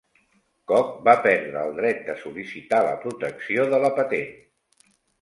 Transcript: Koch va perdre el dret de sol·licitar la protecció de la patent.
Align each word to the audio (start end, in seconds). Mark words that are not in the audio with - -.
Koch 0.71 0.95
va 1.07 1.15
perdre 1.25 1.61
el 1.69 1.77
dret 1.81 2.03
de 2.09 2.17
sol·licitar 2.23 2.83
la 2.91 2.99
protecció 3.07 3.71
de 3.75 3.85
la 3.89 3.97
patent. 4.03 4.37